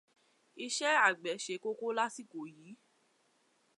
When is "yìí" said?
2.53-2.71